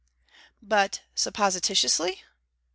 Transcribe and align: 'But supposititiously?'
'But 0.63 1.01
supposititiously?' 1.15 2.23